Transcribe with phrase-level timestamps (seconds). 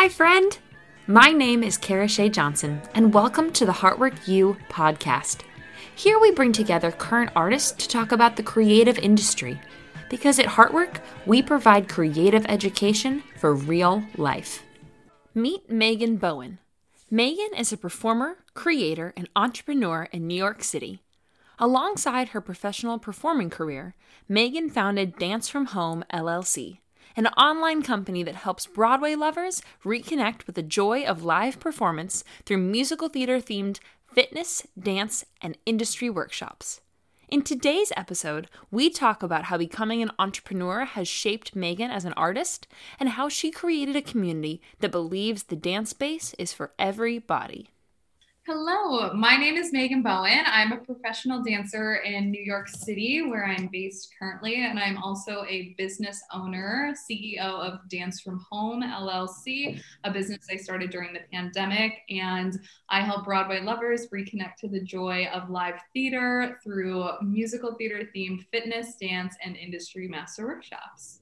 [0.00, 0.58] Hi, friend.
[1.06, 5.40] My name is Kara Shea Jonsson, and welcome to the Heartwork U podcast.
[5.94, 9.60] Here we bring together current artists to talk about the creative industry.
[10.08, 14.62] Because at Heartwork, we provide creative education for real life.
[15.34, 16.60] Meet Megan Bowen.
[17.10, 21.02] Megan is a performer, creator, and entrepreneur in New York City.
[21.58, 23.94] Alongside her professional performing career,
[24.30, 26.78] Megan founded Dance from Home LLC
[27.16, 32.58] an online company that helps Broadway lovers reconnect with the joy of live performance through
[32.58, 33.78] musical theater themed
[34.12, 36.80] fitness, dance, and industry workshops.
[37.28, 42.12] In today's episode, we talk about how becoming an entrepreneur has shaped Megan as an
[42.14, 42.66] artist
[42.98, 47.68] and how she created a community that believes the dance space is for everybody.
[48.52, 50.42] Hello, my name is Megan Bowen.
[50.44, 55.44] I'm a professional dancer in New York City, where I'm based currently, and I'm also
[55.48, 61.20] a business owner, CEO of Dance from Home LLC, a business I started during the
[61.32, 61.92] pandemic.
[62.10, 68.10] And I help Broadway lovers reconnect to the joy of live theater through musical theater
[68.12, 71.19] themed fitness, dance, and industry master workshops.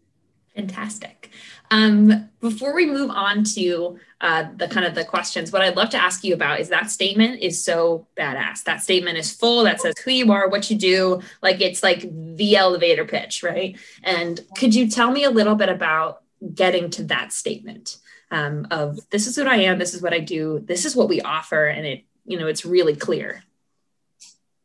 [0.58, 1.30] Fantastic.
[1.70, 5.90] Um, before we move on to uh, the kind of the questions, what I'd love
[5.90, 8.64] to ask you about is that statement is so badass.
[8.64, 9.62] That statement is full.
[9.62, 11.22] That says who you are, what you do.
[11.42, 13.78] Like it's like the elevator pitch, right?
[14.02, 17.98] And could you tell me a little bit about getting to that statement
[18.32, 21.08] um, of this is what I am, this is what I do, this is what
[21.08, 23.44] we offer, and it you know it's really clear.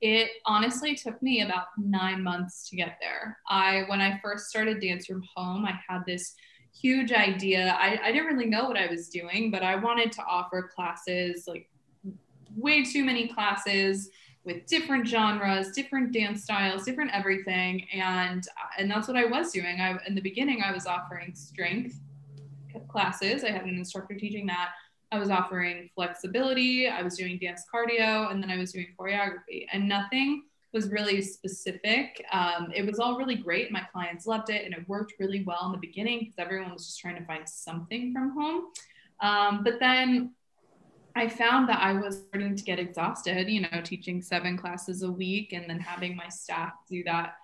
[0.05, 3.37] It honestly took me about nine months to get there.
[3.47, 6.35] I, when I first started Dance from Home, I had this
[6.77, 7.77] huge idea.
[7.79, 11.45] I, I didn't really know what I was doing, but I wanted to offer classes,
[11.47, 11.69] like
[12.57, 14.09] way too many classes
[14.43, 17.87] with different genres, different dance styles, different everything.
[17.93, 18.45] And,
[18.77, 19.79] and that's what I was doing.
[19.79, 21.97] I, in the beginning, I was offering strength
[22.89, 23.45] classes.
[23.45, 24.71] I had an instructor teaching that.
[25.13, 29.67] I was offering flexibility, I was doing dance cardio, and then I was doing choreography,
[29.71, 32.25] and nothing was really specific.
[32.31, 33.71] Um, it was all really great.
[33.71, 36.87] My clients loved it, and it worked really well in the beginning because everyone was
[36.87, 38.63] just trying to find something from home.
[39.21, 40.31] Um, but then
[41.15, 45.11] I found that I was starting to get exhausted, you know, teaching seven classes a
[45.11, 47.35] week and then having my staff do that,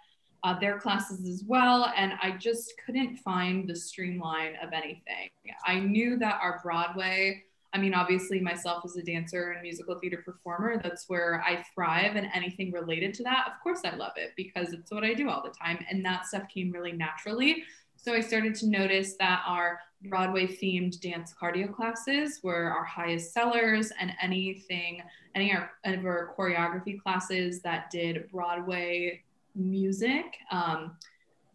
[0.43, 1.93] uh, their classes as well.
[1.95, 5.29] And I just couldn't find the streamline of anything.
[5.67, 7.43] I knew that our Broadway
[7.73, 12.15] I mean, obviously, myself as a dancer and musical theater performer, that's where I thrive.
[12.15, 15.29] And anything related to that, of course, I love it because it's what I do
[15.29, 15.85] all the time.
[15.89, 17.63] And that stuff came really naturally.
[17.95, 23.33] So I started to notice that our Broadway themed dance cardio classes were our highest
[23.33, 25.03] sellers, and anything,
[25.35, 29.21] any of our choreography classes that did Broadway
[29.55, 30.37] music.
[30.51, 30.97] Um,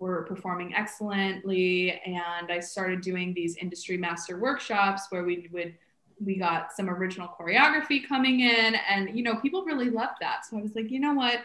[0.01, 5.73] were performing excellently and i started doing these industry master workshops where we would
[6.21, 10.45] we got some original choreography coming in and you know people really loved that.
[10.47, 11.41] So i was like you know what?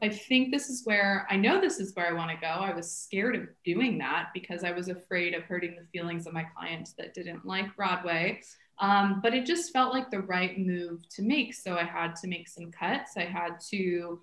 [0.00, 2.46] I think this is where i know this is where i want to go.
[2.46, 6.32] I was scared of doing that because i was afraid of hurting the feelings of
[6.32, 8.40] my clients that didn't like broadway.
[8.80, 11.54] Um, but it just felt like the right move to make.
[11.54, 13.16] So i had to make some cuts.
[13.16, 14.20] I had to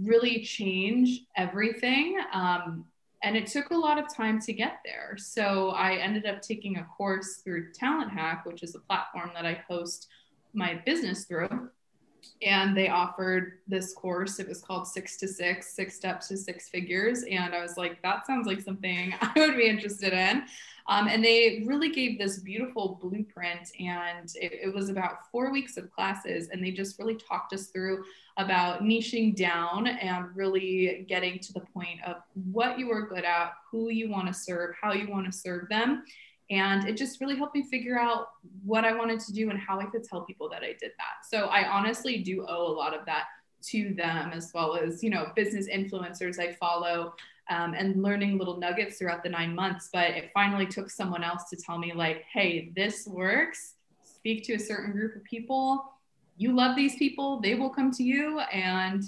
[0.00, 2.18] really change everything.
[2.32, 2.84] Um,
[3.22, 5.16] and it took a lot of time to get there.
[5.16, 9.46] So I ended up taking a course through Talent Hack, which is a platform that
[9.46, 10.08] I host
[10.52, 11.70] my business through.
[12.42, 14.38] And they offered this course.
[14.38, 17.24] It was called Six to Six, Six Steps to Six Figures.
[17.24, 20.44] And I was like, that sounds like something I would be interested in.
[20.88, 23.70] Um, and they really gave this beautiful blueprint.
[23.78, 26.48] And it, it was about four weeks of classes.
[26.48, 28.04] And they just really talked us through
[28.36, 32.16] about niching down and really getting to the point of
[32.50, 35.68] what you are good at, who you want to serve, how you want to serve
[35.68, 36.04] them.
[36.52, 38.28] And it just really helped me figure out
[38.64, 41.26] what I wanted to do and how I could tell people that I did that.
[41.28, 43.24] So I honestly do owe a lot of that
[43.70, 47.14] to them as well as, you know, business influencers I follow
[47.50, 49.88] um, and learning little nuggets throughout the nine months.
[49.92, 53.74] But it finally took someone else to tell me, like, hey, this works.
[54.02, 55.92] Speak to a certain group of people
[56.36, 59.04] you love these people, they will come to you and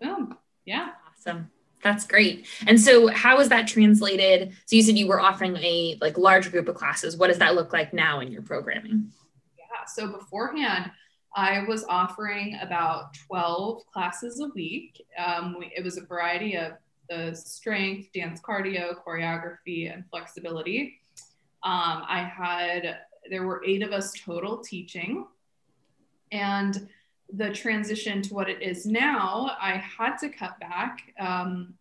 [0.00, 0.36] boom.
[0.64, 0.90] Yeah.
[1.08, 1.50] Awesome.
[1.86, 2.48] That's great.
[2.66, 4.52] And so how is that translated?
[4.64, 7.16] So you said you were offering a like large group of classes.
[7.16, 9.12] What does that look like now in your programming?
[9.56, 9.86] Yeah.
[9.86, 10.90] So beforehand,
[11.36, 15.00] I was offering about 12 classes a week.
[15.16, 16.72] Um, we, it was a variety of
[17.08, 20.98] the strength, dance cardio, choreography, and flexibility.
[21.62, 22.96] Um, I had,
[23.30, 25.24] there were eight of us total teaching.
[26.32, 26.88] And
[27.32, 31.12] the transition to what it is now, I had to cut back.
[31.18, 31.74] Um,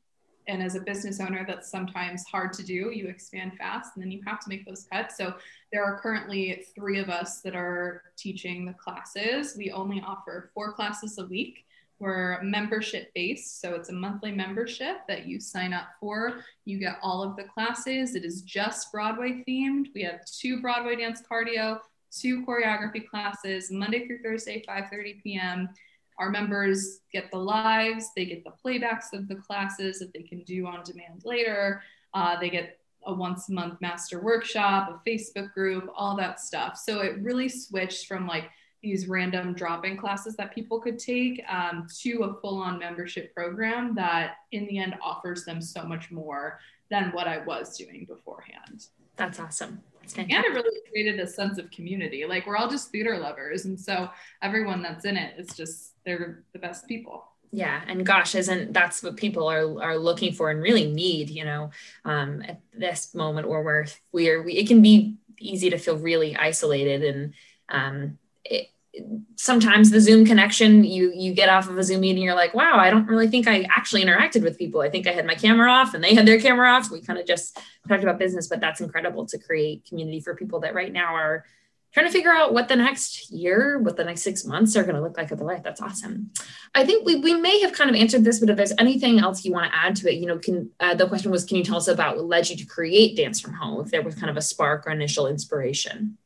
[0.48, 2.92] and as a business owner, that's sometimes hard to do.
[2.94, 5.18] You expand fast and then you have to make those cuts.
[5.18, 5.34] So
[5.72, 9.56] there are currently three of us that are teaching the classes.
[9.58, 11.66] We only offer four classes a week.
[11.98, 16.42] We're membership based, so it's a monthly membership that you sign up for.
[16.66, 18.16] You get all of the classes.
[18.16, 19.88] It is just Broadway themed.
[19.96, 21.80] We have two Broadway dance cardio,
[22.20, 25.70] two choreography classes, Monday through Thursday, 5:30 p.m.
[26.18, 30.44] Our members get the lives, they get the playbacks of the classes that they can
[30.44, 31.82] do on demand later.
[32.14, 36.78] Uh, they get a once a month master workshop, a Facebook group, all that stuff.
[36.78, 38.50] So it really switched from like
[38.82, 44.36] these random drop-in classes that people could take um, to a full-on membership program that
[44.52, 46.60] in the end offers them so much more
[46.92, 48.88] than what I was doing beforehand.
[49.16, 49.82] That's awesome.
[50.18, 52.26] And it really created a sense of community.
[52.26, 53.66] Like we're all just theater lovers.
[53.66, 54.10] And so
[54.42, 59.02] everyone that's in it is just, they're the best people yeah and gosh isn't that's
[59.02, 61.70] what people are are looking for and really need you know
[62.04, 66.36] um, at this moment where we're we're we, it can be easy to feel really
[66.36, 67.34] isolated and
[67.70, 68.68] um, it,
[69.36, 72.78] sometimes the zoom connection you you get off of a zoom meeting you're like wow
[72.78, 75.70] i don't really think i actually interacted with people i think i had my camera
[75.70, 77.58] off and they had their camera off we kind of just
[77.88, 81.46] talked about business but that's incredible to create community for people that right now are
[81.96, 84.96] trying to figure out what the next year, what the next six months are going
[84.96, 85.64] to look like of their life.
[85.64, 86.30] That's awesome.
[86.76, 89.46] I think we, we may have kind of answered this, but if there's anything else
[89.46, 91.64] you want to add to it, you know, can uh, the question was, can you
[91.64, 93.80] tell us about what led you to create Dance from Home?
[93.80, 96.18] If there was kind of a spark or initial inspiration.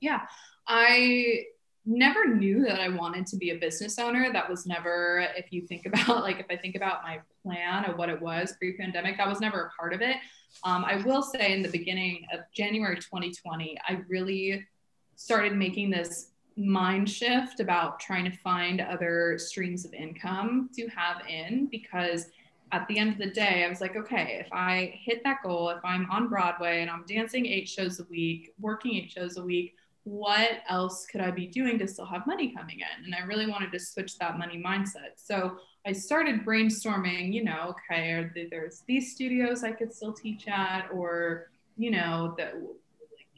[0.00, 0.22] Yeah,
[0.66, 1.44] I
[1.84, 4.32] never knew that I wanted to be a business owner.
[4.32, 7.98] That was never, if you think about, like, if I think about my plan of
[7.98, 10.16] what it was pre pandemic, that was never a part of it.
[10.64, 14.66] Um, I will say in the beginning of January 2020, I really
[15.16, 21.22] started making this mind shift about trying to find other streams of income to have
[21.26, 22.26] in because
[22.72, 25.70] at the end of the day, I was like, okay, if I hit that goal,
[25.70, 29.42] if I'm on Broadway and I'm dancing eight shows a week, working eight shows a
[29.42, 29.74] week,
[30.04, 33.04] what else could I be doing to still have money coming in?
[33.04, 35.14] And I really wanted to switch that money mindset.
[35.16, 40.88] So I started brainstorming, you know, okay, there's these studios I could still teach at,
[40.92, 42.54] or, you know, that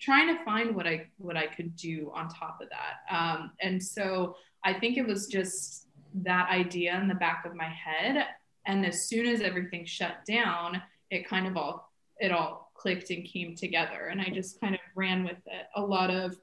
[0.00, 3.14] trying to find what I what I could do on top of that.
[3.14, 5.86] Um, and so I think it was just
[6.22, 8.26] that idea in the back of my head.
[8.66, 13.24] And as soon as everything shut down, it kind of all it all clicked and
[13.24, 14.08] came together.
[14.10, 15.66] And I just kind of ran with it.
[15.76, 16.36] A lot of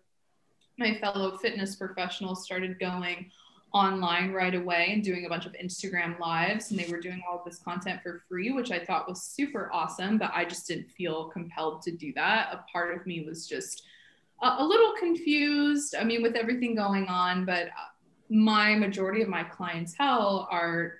[0.81, 3.31] my fellow fitness professionals started going
[3.71, 7.39] online right away and doing a bunch of Instagram lives and they were doing all
[7.39, 10.89] of this content for free which I thought was super awesome but I just didn't
[10.89, 12.49] feel compelled to do that.
[12.51, 13.83] A part of me was just
[14.41, 17.91] a, a little confused I mean with everything going on but uh,
[18.29, 20.95] my majority of my clientele are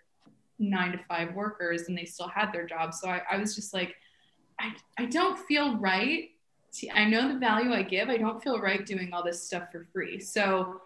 [0.60, 3.74] 9 to 5 workers and they still had their jobs so I, I was just
[3.74, 3.95] like
[4.60, 6.30] I, I don't feel right
[6.94, 9.86] I know the value I give I don't feel right doing all this stuff for
[9.94, 10.82] free so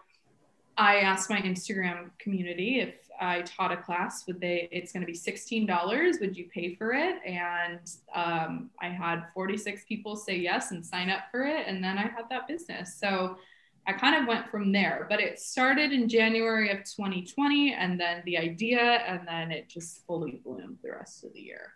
[0.78, 5.10] I asked my Instagram community if I taught a class, would they, it's going to
[5.10, 6.20] be $16.
[6.20, 7.16] Would you pay for it?
[7.24, 7.80] And
[8.14, 11.66] um, I had 46 people say yes and sign up for it.
[11.66, 12.96] And then I had that business.
[12.98, 13.38] So
[13.86, 18.22] I kind of went from there, but it started in January of 2020 and then
[18.26, 21.72] the idea, and then it just fully bloomed the rest of the year.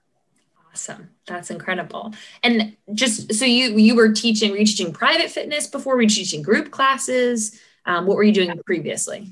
[0.72, 1.10] Awesome.
[1.26, 2.14] That's incredible.
[2.42, 5.96] And just so you you were teaching, were you teaching private fitness before?
[5.96, 7.60] Were you teaching group classes?
[7.86, 9.28] Um, what were you doing previously?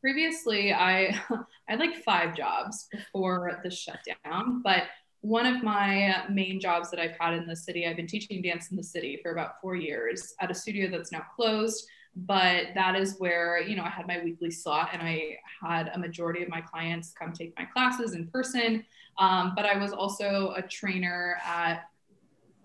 [0.00, 4.84] Previously, I I had like five jobs before the shutdown, but
[5.20, 8.70] one of my main jobs that I've had in the city, I've been teaching dance
[8.70, 11.84] in the city for about four years at a studio that's now closed.
[12.14, 15.98] But that is where, you know, I had my weekly slot and I had a
[15.98, 18.84] majority of my clients come take my classes in person.
[19.18, 21.88] Um, but I was also a trainer at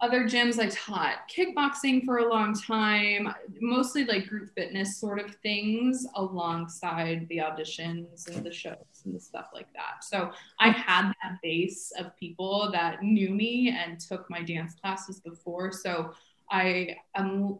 [0.01, 5.35] other gyms I taught kickboxing for a long time, mostly like group fitness sort of
[5.43, 10.03] things alongside the auditions and the shows and the stuff like that.
[10.03, 15.19] So I had that base of people that knew me and took my dance classes
[15.19, 15.71] before.
[15.71, 16.13] So
[16.49, 17.59] I am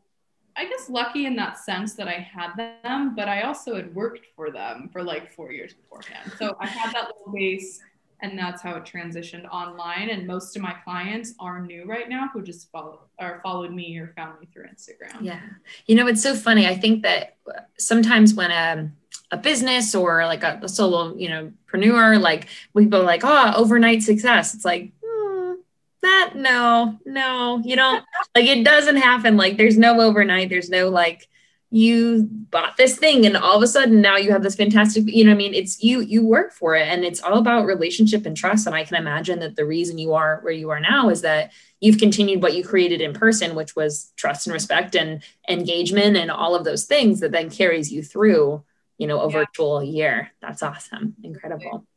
[0.58, 4.26] I guess lucky in that sense that I had them, but I also had worked
[4.36, 6.34] for them for like four years beforehand.
[6.38, 7.80] So I had that little base
[8.22, 10.10] and that's how it transitioned online.
[10.10, 13.98] And most of my clients are new right now who just follow or followed me
[13.98, 15.18] or found me through instagram.
[15.22, 15.40] Yeah.
[15.88, 16.68] You know it's so funny.
[16.68, 17.38] I think that
[17.78, 18.92] sometimes when a,
[19.32, 23.54] a business or like a, a solo you know preneur like we go like oh
[23.56, 24.54] overnight success.
[24.54, 25.54] It's like hmm,
[26.02, 28.04] that no no you don't
[28.36, 29.36] like it doesn't happen.
[29.36, 30.50] Like there's no overnight.
[30.50, 31.28] There's no like
[31.74, 35.24] you bought this thing and all of a sudden now you have this fantastic you
[35.24, 35.54] know i mean?
[35.54, 38.68] It's you you work for it and it's all about relationship and trust.
[38.68, 41.54] And i can imagine that the reason you are where you are now is that
[41.80, 46.30] you've continued what you created in person which was trust and respect and engagement and
[46.30, 48.62] all of those things that then carries you through
[48.98, 49.40] you know a yeah.
[49.40, 50.32] virtual year.
[50.42, 51.16] That's awesome.
[51.24, 51.88] Incredible.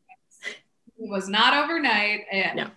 [0.96, 2.20] It was not overnight.
[2.30, 2.62] And no.
[2.62, 2.70] it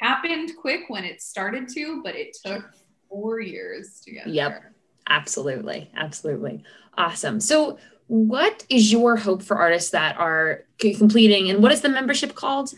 [0.00, 2.64] happened quick when it started to but it took
[3.10, 4.52] four years to get yep.
[4.52, 4.74] there
[5.10, 5.90] Absolutely.
[5.94, 6.62] Absolutely.
[6.96, 7.40] Awesome.
[7.40, 12.34] So, what is your hope for artists that are completing and what is the membership
[12.34, 12.72] called?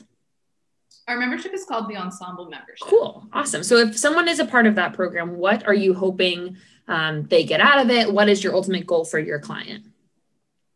[1.09, 2.87] Our membership is called the Ensemble Membership.
[2.89, 3.27] Cool.
[3.33, 3.63] Awesome.
[3.63, 6.57] So, if someone is a part of that program, what are you hoping
[6.89, 8.13] um, they get out of it?
[8.13, 9.85] What is your ultimate goal for your client?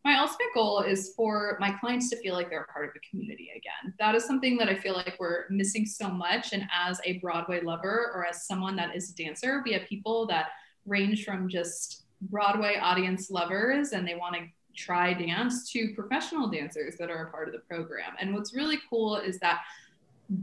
[0.07, 3.09] my ultimate goal is for my clients to feel like they're a part of a
[3.09, 3.93] community again.
[3.99, 6.53] That is something that I feel like we're missing so much.
[6.53, 10.25] And as a Broadway lover or as someone that is a dancer, we have people
[10.27, 10.47] that
[10.87, 14.41] range from just Broadway audience lovers and they want to
[14.75, 18.13] try dance to professional dancers that are a part of the program.
[18.19, 19.61] And what's really cool is that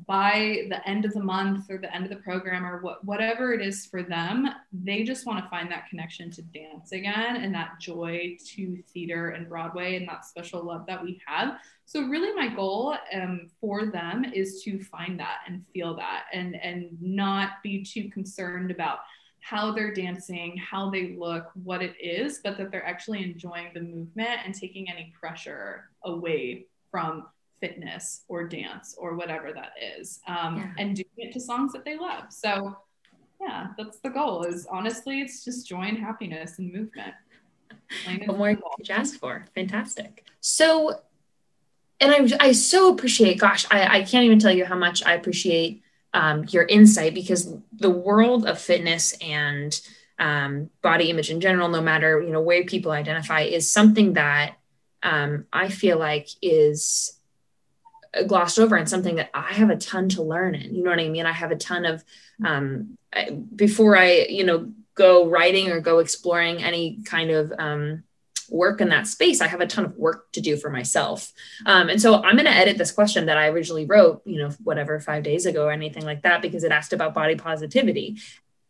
[0.06, 3.52] by the end of the month or the end of the program or what, whatever
[3.52, 7.54] it is for them, they just want to find that connection to dance again and
[7.54, 11.58] that joy to theater and Broadway and that special love that we have.
[11.84, 16.56] So really my goal um, for them is to find that and feel that and,
[16.56, 19.00] and not be too concerned about
[19.44, 23.80] how they're dancing, how they look, what it is, but that they're actually enjoying the
[23.80, 27.26] movement and taking any pressure away from
[27.60, 30.72] fitness or dance or whatever that is um, yeah.
[30.78, 32.32] and doing it to songs that they love.
[32.32, 32.74] So,
[33.38, 37.14] yeah, that's the goal is honestly, it's just joy and happiness and movement.
[38.26, 39.44] What more could you ask for?
[39.54, 40.26] Fantastic.
[40.40, 41.02] So,
[42.00, 45.14] and I, I so appreciate, gosh, I, I can't even tell you how much I
[45.14, 45.84] appreciate
[46.14, 49.78] um, your insight because the world of fitness and
[50.18, 54.54] um, body image in general, no matter you know where people identify, is something that
[55.02, 57.18] um, I feel like is
[58.28, 60.73] glossed over and something that I have a ton to learn in.
[60.73, 61.26] You know what I mean?
[61.26, 62.04] I have a ton of
[62.44, 62.97] um,
[63.54, 68.04] before I you know go writing or go exploring any kind of um,
[68.50, 71.32] work in that space, I have a ton of work to do for myself.
[71.66, 74.50] Um, and so I'm going to edit this question that I originally wrote, you know,
[74.62, 78.18] whatever, five days ago or anything like that, because it asked about body positivity.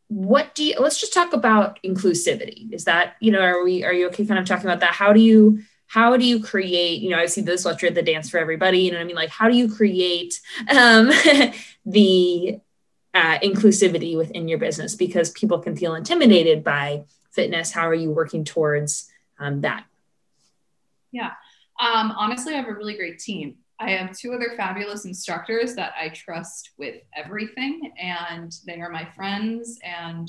[0.08, 2.72] What do you, let's just talk about inclusivity.
[2.72, 4.92] Is that, you know, are we, are you okay kind of talking about that?
[4.92, 8.30] How do you, how do you create, you know, I see this lecture the dance
[8.30, 9.16] for everybody, you know what I mean?
[9.16, 11.10] Like, how do you create um,
[11.86, 12.58] the
[13.14, 14.94] uh, inclusivity within your business?
[14.94, 17.72] Because people can feel intimidated by fitness.
[17.72, 19.84] How are you working towards um, that?
[21.12, 21.32] Yeah.
[21.80, 23.56] Um, honestly, I have a really great team.
[23.80, 29.04] I have two other fabulous instructors that I trust with everything, and they are my
[29.04, 29.78] friends.
[29.82, 30.28] And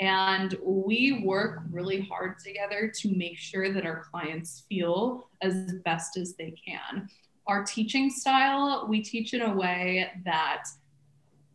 [0.00, 6.16] and we work really hard together to make sure that our clients feel as best
[6.16, 7.08] as they can.
[7.48, 10.64] Our teaching style, we teach in a way that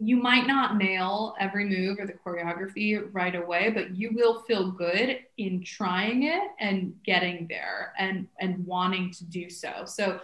[0.03, 4.71] you might not nail every move or the choreography right away but you will feel
[4.71, 9.83] good in trying it and getting there and and wanting to do so.
[9.85, 10.19] So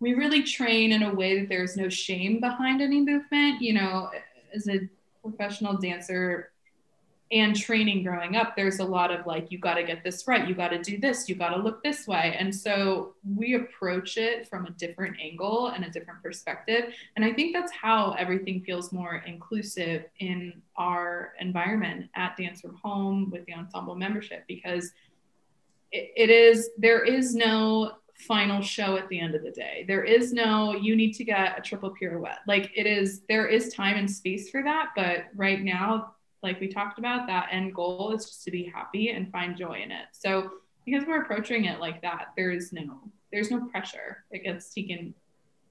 [0.00, 3.62] we really train in a way that there's no shame behind any movement.
[3.62, 4.10] You know
[4.54, 4.88] as a
[5.22, 6.50] professional dancer
[7.30, 10.48] and training growing up, there's a lot of like, you got to get this right,
[10.48, 12.34] you got to do this, you got to look this way.
[12.38, 16.94] And so we approach it from a different angle and a different perspective.
[17.16, 22.76] And I think that's how everything feels more inclusive in our environment at Dance from
[22.82, 24.92] Home with the ensemble membership because
[25.92, 27.92] it, it is, there is no
[28.26, 29.84] final show at the end of the day.
[29.86, 32.38] There is no, you need to get a triple pirouette.
[32.46, 34.88] Like it is, there is time and space for that.
[34.96, 39.10] But right now, like we talked about, that end goal is just to be happy
[39.10, 40.06] and find joy in it.
[40.12, 40.50] So
[40.84, 43.00] because we're approaching it like that, there is no
[43.32, 44.24] there's no pressure.
[44.30, 45.14] It gets taken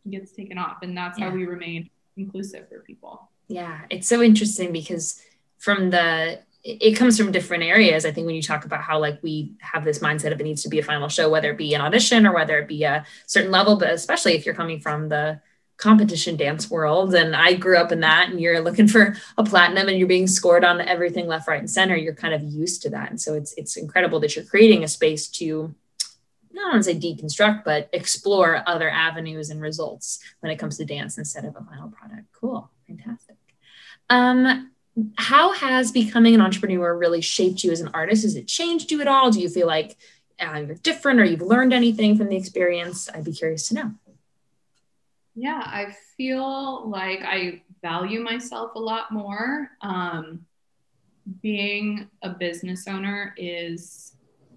[0.10, 0.78] gets taken off.
[0.84, 1.30] And that's yeah.
[1.30, 3.30] how we remain inclusive for people.
[3.48, 3.82] Yeah.
[3.90, 5.22] It's so interesting because
[5.58, 8.06] from the it comes from different areas.
[8.06, 10.64] I think when you talk about how like we have this mindset of it needs
[10.64, 13.06] to be a final show, whether it be an audition or whether it be a
[13.26, 15.40] certain level, but especially if you're coming from the
[15.78, 17.14] competition dance world.
[17.14, 20.28] And i grew up in that and you're looking for a platinum and you're being
[20.28, 21.96] scored on everything left right and center.
[21.96, 23.10] You're kind of used to that.
[23.10, 25.74] And so it's it's incredible that you're creating a space to
[26.52, 30.86] not want to say deconstruct but explore other avenues and results when it comes to
[30.86, 32.26] dance instead of a final product.
[32.34, 32.70] Cool.
[32.88, 33.38] Fantastic.
[34.10, 34.72] Um
[35.16, 38.24] how has becoming an entrepreneur really shaped you as an artist?
[38.24, 39.30] Has it changed you at all?
[39.30, 39.96] Do you feel like
[40.40, 43.08] uh, you're different or you've learned anything from the experience?
[43.14, 43.92] I'd be curious to know
[45.40, 49.70] yeah, I feel like I value myself a lot more.
[49.82, 50.44] Um,
[51.44, 54.16] being a business owner is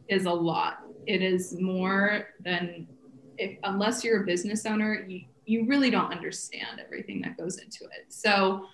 [0.09, 0.79] is a lot.
[1.07, 2.89] It is more than
[3.37, 7.85] if unless you're a business owner, you, you really don't understand everything that goes into
[7.85, 8.07] it.
[8.09, 8.65] So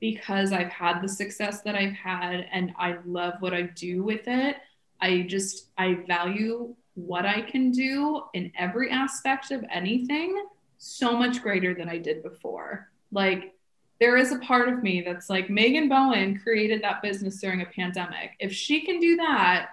[0.00, 4.24] because I've had the success that I've had and I love what I do with
[4.26, 4.56] it,
[5.00, 10.44] I just I value what I can do in every aspect of anything
[10.78, 12.88] so much greater than I did before.
[13.12, 13.54] Like
[14.00, 17.66] there is a part of me that's like Megan Bowen created that business during a
[17.66, 18.32] pandemic.
[18.38, 19.70] If she can do that,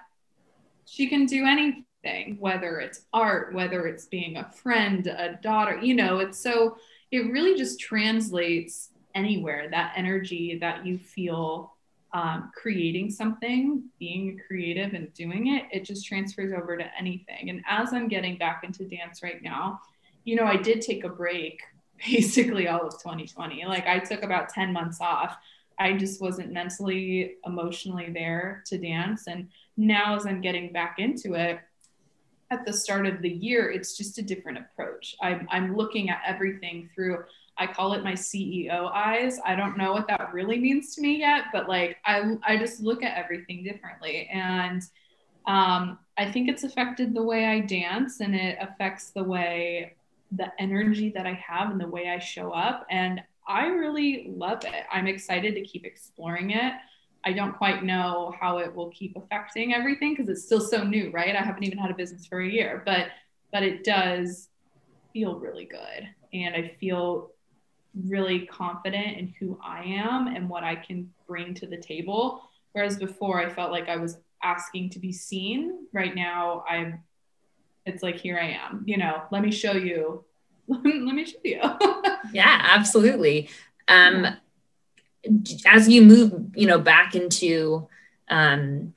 [0.86, 5.94] she can do anything, whether it's art, whether it's being a friend, a daughter, you
[5.94, 6.78] know, it's so
[7.12, 11.76] it really just translates anywhere that energy that you feel
[12.14, 17.50] um, creating something, being creative and doing it, it just transfers over to anything.
[17.50, 19.82] And as I'm getting back into dance right now,
[20.26, 21.62] you know, I did take a break
[22.06, 23.66] basically all of 2020.
[23.66, 25.38] Like I took about 10 months off.
[25.80, 29.28] I just wasn't mentally, emotionally there to dance.
[29.28, 31.60] And now, as I'm getting back into it,
[32.52, 35.16] at the start of the year, it's just a different approach.
[35.22, 37.24] I'm, I'm looking at everything through,
[37.58, 39.40] I call it my CEO eyes.
[39.44, 42.82] I don't know what that really means to me yet, but like I, I just
[42.82, 44.30] look at everything differently.
[44.32, 44.82] And
[45.48, 49.96] um, I think it's affected the way I dance and it affects the way
[50.36, 52.86] the energy that I have and the way I show up.
[52.90, 54.86] And I really love it.
[54.92, 56.74] I'm excited to keep exploring it.
[57.24, 61.10] I don't quite know how it will keep affecting everything because it's still so new,
[61.12, 61.36] right?
[61.36, 63.08] I haven't even had a business for a year, but
[63.52, 64.50] but it does
[65.14, 66.08] feel really good.
[66.34, 67.32] And I feel
[68.08, 72.42] really confident in who I am and what I can bring to the table.
[72.74, 75.88] Whereas before I felt like I was asking to be seen.
[75.94, 77.02] Right now I'm
[77.86, 80.24] it's like here i am you know let me show you.
[80.68, 81.62] Let me show you.
[82.34, 83.50] Yeah absolutely.
[83.88, 84.36] Um
[85.66, 87.88] as you move you know back into
[88.30, 88.94] um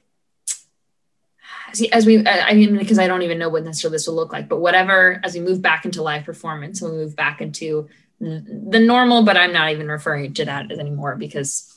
[1.93, 4.49] as we i mean because i don't even know what necessarily this will look like
[4.49, 7.89] but whatever as we move back into live performance we move back into
[8.21, 11.75] the normal but i'm not even referring to that as anymore because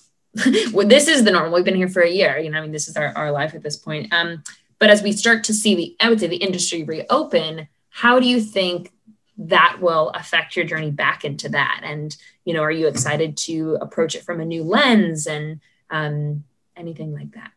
[0.71, 1.51] well, this is the normal.
[1.51, 3.53] We've been here for a year you know i mean this is our, our life
[3.53, 4.11] at this point.
[4.13, 4.43] Um
[4.81, 8.27] but as we start to see the, I would say the industry reopen, how do
[8.27, 8.91] you think
[9.37, 11.81] that will affect your journey back into that?
[11.83, 15.59] And, you know, are you excited to approach it from a new lens and
[15.91, 17.51] um, anything like that?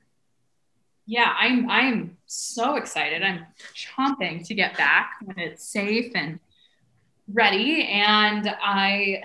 [1.07, 3.23] Yeah, I'm I'm so excited.
[3.23, 6.41] I'm chomping to get back when it's safe and
[7.27, 7.85] ready.
[7.85, 9.23] And I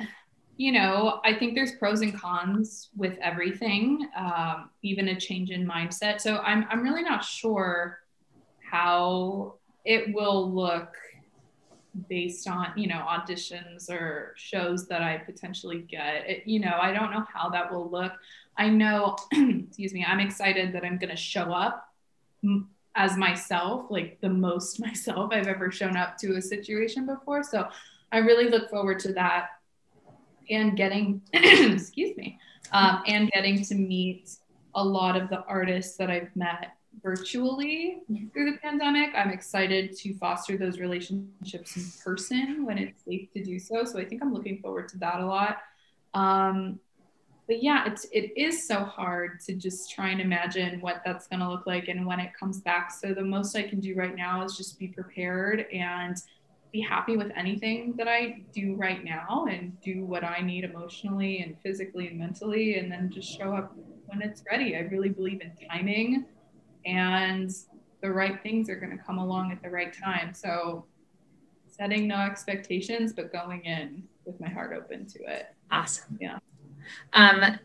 [0.60, 5.66] you know, I think there's pros and cons with everything, um, even a change in
[5.66, 6.20] mindset.
[6.20, 8.00] So I'm, I'm really not sure
[8.70, 9.54] how
[9.86, 10.94] it will look
[12.10, 16.30] based on, you know, auditions or shows that I potentially get.
[16.30, 18.12] It, you know, I don't know how that will look.
[18.58, 21.90] I know, excuse me, I'm excited that I'm going to show up
[22.96, 27.44] as myself, like the most myself I've ever shown up to a situation before.
[27.44, 27.70] So
[28.12, 29.52] I really look forward to that
[30.50, 32.40] and getting, excuse me,
[32.72, 34.30] um, and getting to meet
[34.76, 38.00] a lot of the artists that I've met virtually
[38.34, 39.10] through the pandemic.
[39.16, 43.84] I'm excited to foster those relationships in person when it's safe to do so.
[43.84, 45.58] So I think I'm looking forward to that a lot.
[46.14, 46.80] Um,
[47.48, 51.40] but yeah, it's it is so hard to just try and imagine what that's going
[51.40, 52.92] to look like and when it comes back.
[52.92, 56.16] So the most I can do right now is just be prepared and
[56.72, 61.42] be happy with anything that I do right now and do what I need emotionally
[61.42, 64.76] and physically and mentally, and then just show up when it's ready.
[64.76, 66.26] I really believe in timing
[66.86, 67.52] and
[68.02, 70.34] the right things are going to come along at the right time.
[70.34, 70.86] So,
[71.68, 75.48] setting no expectations, but going in with my heart open to it.
[75.72, 76.18] Awesome.
[76.20, 76.40] Yeah.
[77.14, 77.60] Um,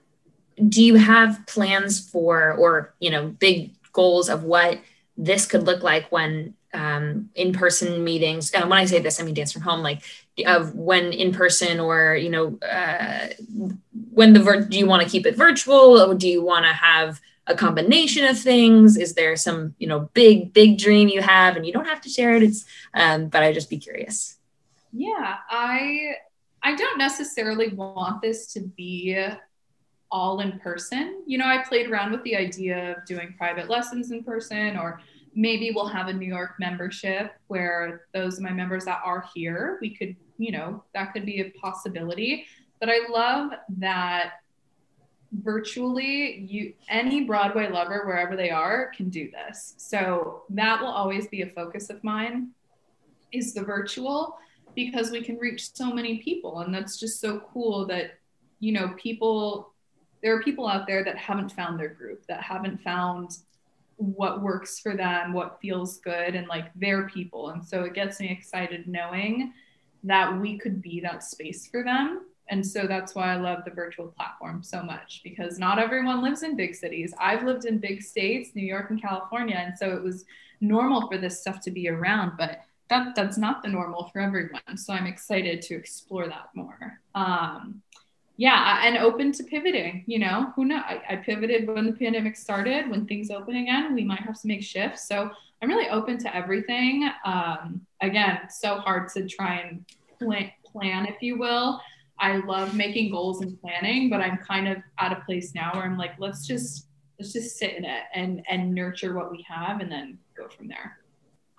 [0.69, 4.81] do you have plans for, or, you know, big goals of what
[5.17, 8.51] this could look like when um, in-person meetings.
[8.51, 10.03] And when i say this i mean dance from home like
[10.47, 13.29] of when in person or you know uh,
[14.11, 16.01] when the vir- do you want to keep it virtual?
[16.01, 18.97] Or do you want to have a combination of things?
[18.97, 22.09] Is there some you know big big dream you have and you don't have to
[22.09, 22.43] share it?
[22.43, 24.39] It's um, but i just be curious.
[24.93, 26.15] Yeah i
[26.63, 29.17] i don't necessarily want this to be
[30.11, 31.23] all in person.
[31.27, 35.01] You know i played around with the idea of doing private lessons in person or
[35.35, 39.79] maybe we'll have a New York membership where those of my members that are here,
[39.81, 42.47] we could, you know, that could be a possibility.
[42.81, 44.35] But I love that
[45.43, 49.75] virtually you any Broadway lover wherever they are can do this.
[49.79, 52.51] So that will always be a focus of mine
[53.33, 54.39] is the virtual
[54.75, 58.19] because we can reach so many people and that's just so cool that
[58.61, 59.73] you know people
[60.23, 63.39] there are people out there that haven't found their group that haven't found
[63.97, 67.51] what works for them, what feels good, and like their people.
[67.51, 69.53] And so it gets me excited knowing
[70.03, 72.27] that we could be that space for them.
[72.51, 76.43] And so that's why I love the virtual platform so much because not everyone lives
[76.43, 77.15] in big cities.
[77.19, 79.57] I've lived in big states, New York and California.
[79.57, 80.27] And so it was
[80.61, 84.77] normal for this stuff to be around, but that, that's not the normal for everyone.
[84.77, 87.01] So I'm excited to explore that more.
[87.15, 87.81] Um,
[88.37, 90.05] yeah, and open to pivoting.
[90.07, 90.77] You know, who know?
[90.79, 92.91] I, I, pivoted when the pandemic started.
[92.91, 95.07] When things open again, we might have to make shifts.
[95.07, 95.31] So
[95.63, 97.09] I'm really open to everything.
[97.25, 99.85] Um, again, so hard to try and
[100.19, 101.81] plan, plan, if you will.
[102.19, 105.85] I love making goals and planning, but I'm kind of at a place now where
[105.85, 109.81] I'm like, let's just let's just sit in it and and nurture what we have,
[109.81, 110.99] and then go from there.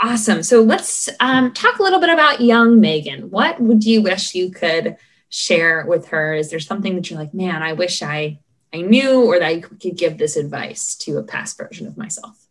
[0.01, 0.43] Awesome.
[0.43, 3.29] So let's um, talk a little bit about young Megan.
[3.31, 4.97] What would you wish you could?
[5.35, 6.33] Share with her?
[6.33, 8.39] Is there something that you're like, man, I wish I
[8.73, 12.47] I knew or that I could give this advice to a past version of myself?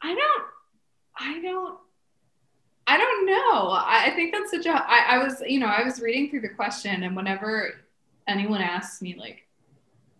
[0.00, 0.44] I don't
[1.16, 1.78] I don't
[2.86, 3.70] I don't know.
[3.70, 6.48] I, think that's such a I, I was, you know, I was reading through the
[6.48, 7.74] question and whenever
[8.26, 9.46] anyone asks me like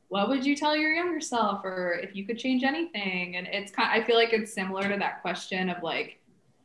[0.09, 3.71] what would you tell your younger self or if you could change anything and it's
[3.71, 6.19] kind i feel like it's similar to that question of like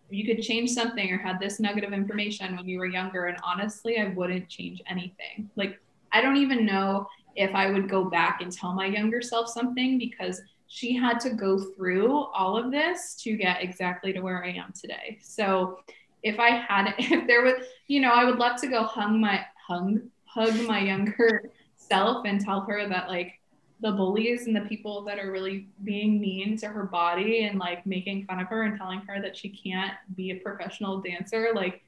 [0.10, 3.38] you could change something or had this nugget of information when you were younger and
[3.44, 5.50] honestly i wouldn't change anything.
[5.56, 5.80] Like
[6.12, 9.98] i don't even know if i would go back and tell my younger self something
[9.98, 14.50] because she had to go through all of this to get exactly to where i
[14.52, 15.18] am today.
[15.22, 15.80] So
[16.24, 17.54] if i had if there was
[17.88, 22.40] you know i would love to go hung my hung hug my younger self and
[22.42, 23.40] tell her that like
[23.80, 27.86] the bullies and the people that are really being mean to her body and like
[27.86, 31.84] making fun of her and telling her that she can't be a professional dancer like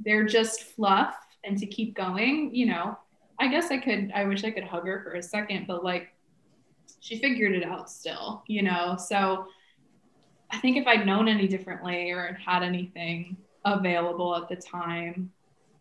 [0.00, 2.98] they're just fluff and to keep going you know.
[3.38, 6.08] I guess i could i wish i could hug her for a second but like
[7.00, 8.96] she figured it out still you know.
[8.98, 9.46] So
[10.50, 15.32] i think if i'd known any differently or had anything available at the time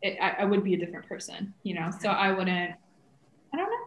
[0.02, 1.92] it, I, I would be a different person you know.
[2.00, 2.76] So i wouldn't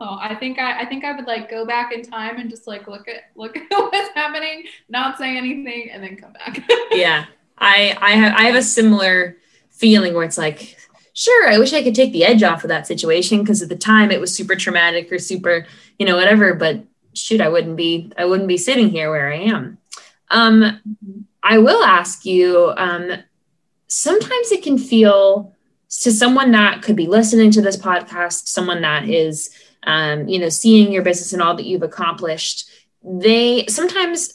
[0.00, 0.18] know.
[0.20, 2.86] I think I, I think I would like go back in time and just like
[2.86, 6.62] look at look at what's happening, not say anything, and then come back.
[6.92, 7.26] yeah,
[7.58, 9.36] I I have I have a similar
[9.70, 10.76] feeling where it's like,
[11.12, 13.76] sure, I wish I could take the edge off of that situation because at the
[13.76, 15.66] time it was super traumatic or super,
[15.98, 16.54] you know, whatever.
[16.54, 16.84] But
[17.14, 19.78] shoot, I wouldn't be I wouldn't be sitting here where I am.
[20.30, 20.80] Um.
[21.40, 22.74] I will ask you.
[22.76, 23.22] Um,
[23.86, 25.54] sometimes it can feel
[25.88, 29.50] to someone that could be listening to this podcast, someone that is,
[29.88, 32.70] um, you know, seeing your business and all that you've accomplished,
[33.02, 34.34] they sometimes,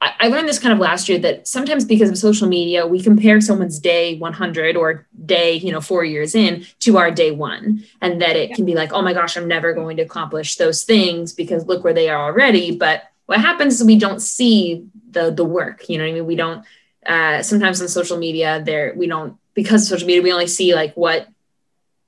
[0.00, 3.02] I, I learned this kind of last year that sometimes because of social media, we
[3.02, 7.84] compare someone's day 100 or day, you know, four years in to our day one.
[8.00, 10.84] And that it can be like, oh my gosh, I'm never going to accomplish those
[10.84, 12.76] things because look where they are already.
[12.76, 16.26] But what happens is we don't see the the work, you know what I mean?
[16.26, 16.64] We don't,
[17.04, 20.72] uh, sometimes on social media there, we don't because of social media, we only see
[20.72, 21.26] like what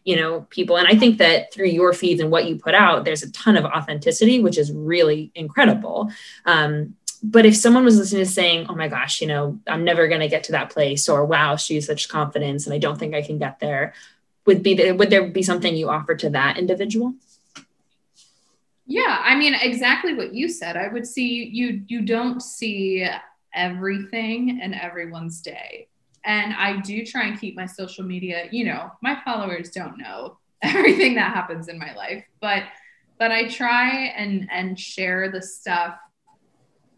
[0.05, 0.77] you know people.
[0.77, 3.57] And i think that through your feeds and what you put out there's a ton
[3.57, 6.11] of authenticity which is really incredible.
[6.45, 10.09] Um, but if someone was listening to saying oh my gosh you know i'm never
[10.09, 12.99] going to get to that place or wow she has such confidence and i don't
[12.99, 13.95] think i can get there
[14.47, 17.14] would be the, would there be something you offer to that individual?
[18.87, 20.77] Yeah i mean exactly what you said.
[20.77, 23.09] I would see you you don't see
[23.55, 25.88] everything in everyone's day
[26.25, 30.39] and I do try and keep my social media, you know, my followers don't know
[30.63, 32.65] everything that happens in my life, but
[33.19, 35.97] but I try and and share the stuff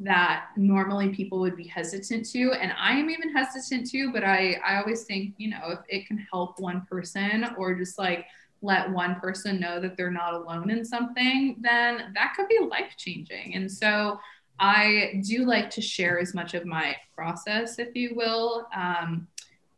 [0.00, 2.52] that normally people would be hesitant to.
[2.52, 6.06] And i am even hesitant to but i i always think you know if it
[6.06, 8.26] can help one person or just like
[8.62, 12.94] let one person know that they're not alone in something then that could be life
[12.96, 14.18] changing and so
[14.58, 18.66] I do like to share as much of my process, if you will.
[18.74, 19.26] Um,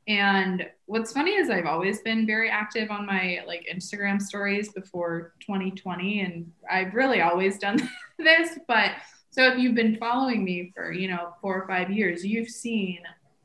[0.06, 5.34] and what's funny is I've always been very active on my like Instagram stories before
[5.40, 7.88] 2020, and I've really always done
[8.18, 8.58] this.
[8.66, 8.92] But
[9.30, 13.00] so if you've been following me for you know four or five years, you've seen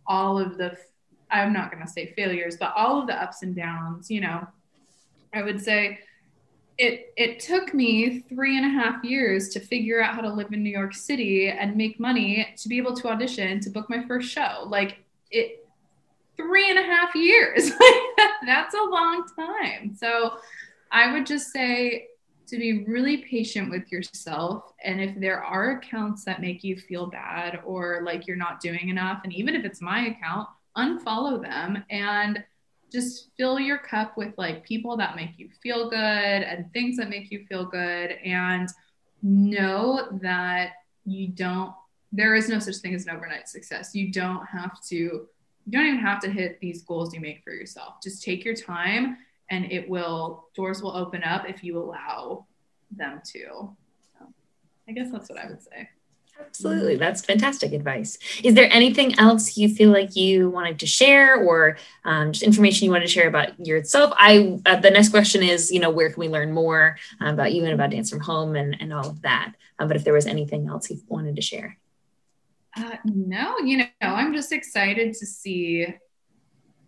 [0.08, 0.78] all of the
[1.30, 4.10] I'm not going to say failures, but all of the ups and downs.
[4.10, 4.48] You know,
[5.34, 6.00] I would say
[6.78, 10.52] it it took me three and a half years to figure out how to live
[10.52, 14.04] in New York City and make money to be able to audition to book my
[14.08, 14.66] first show.
[14.66, 14.98] Like
[15.30, 15.68] it
[16.36, 17.72] three and a half years.
[18.46, 19.96] That's a long time.
[19.96, 20.38] So
[20.92, 22.08] I would just say
[22.48, 24.74] to be really patient with yourself.
[24.84, 28.90] And if there are accounts that make you feel bad or like you're not doing
[28.90, 32.44] enough, and even if it's my account, unfollow them and
[32.94, 37.10] just fill your cup with like people that make you feel good and things that
[37.10, 38.70] make you feel good and
[39.24, 40.74] know that
[41.06, 41.74] you don't
[42.12, 43.96] there is no such thing as an overnight success.
[43.96, 44.96] You don't have to
[45.66, 47.96] you don't even have to hit these goals you make for yourself.
[48.04, 49.18] Just take your time
[49.50, 52.46] and it will doors will open up if you allow
[52.92, 53.76] them to.
[54.14, 54.34] So
[54.88, 55.90] i guess that's what i would say
[56.40, 56.98] Absolutely.
[56.98, 58.18] That's fantastic advice.
[58.44, 62.86] Is there anything else you feel like you wanted to share or um, just information
[62.86, 64.14] you wanted to share about yourself?
[64.18, 67.54] I, uh, the next question is, you know, where can we learn more uh, about
[67.54, 69.54] you and about Dance from Home and, and all of that?
[69.80, 71.78] Um, but if there was anything else you wanted to share.
[72.76, 75.88] Uh, no, you know, I'm just excited to see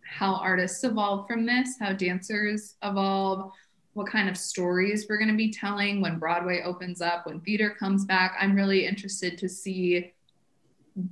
[0.03, 3.51] how artists evolve from this, how dancers evolve,
[3.95, 7.69] what kind of stories we're going to be telling when Broadway opens up, when theater
[7.79, 8.35] comes back.
[8.39, 10.13] I'm really interested to see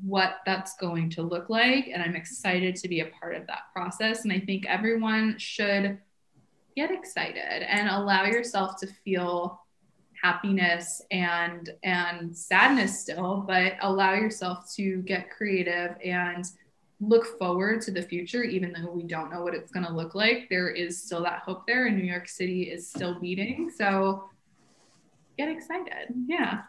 [0.02, 1.88] what that's going to look like.
[1.88, 4.26] And I'm excited to be a part of that process.
[4.26, 5.98] And I think everyone should
[6.76, 9.62] get excited and allow yourself to feel
[10.22, 16.46] happiness and and sadness still but allow yourself to get creative and
[17.08, 20.16] look forward to the future, even though we don't know what it's going to look
[20.16, 20.48] like.
[20.50, 23.72] There is still that hope there, and New York City is still beating.
[23.76, 24.30] So
[25.38, 26.14] get excited.
[26.28, 26.62] Yeah.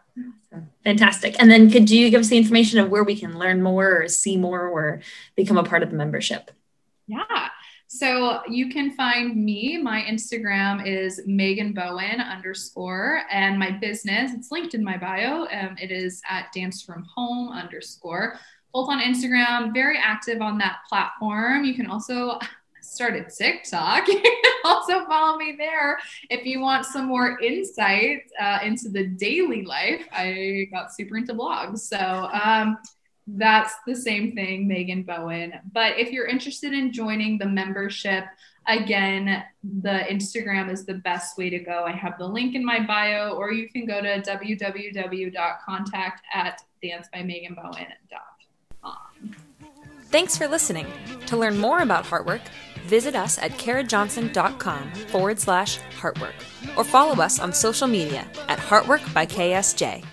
[0.85, 1.37] Fantastic.
[1.39, 4.09] And then could you give us the information of where we can learn more or
[4.09, 5.01] see more or
[5.37, 6.51] become a part of the membership?
[7.07, 7.49] Yeah.
[7.87, 9.79] So you can find me.
[9.79, 15.47] My Instagram is Megan Bowen underscore, and my business, it's linked in my bio.
[15.47, 18.39] Um, it is at dance from home underscore
[18.75, 21.65] both on Instagram, very active on that platform.
[21.65, 22.41] You can also
[22.83, 24.09] start a TikTok.
[24.09, 25.99] You can also follow me there
[26.31, 30.07] if you want some more insight uh, into the daily life.
[30.11, 31.81] I got super into blogs.
[31.81, 32.79] So um,
[33.27, 35.53] that's the same thing, Megan Bowen.
[35.73, 38.25] But if you're interested in joining the membership,
[38.67, 39.45] again,
[39.83, 41.85] the Instagram is the best way to go.
[41.85, 46.61] I have the link in my bio, or you can go to www.contact at.
[50.07, 50.87] Thanks for listening.
[51.27, 52.43] To learn more about Heartwork,
[52.87, 56.35] visit us at karajonsson.com forward slash heartwork
[56.77, 60.05] or follow us on social media at Heartwork by KSJ.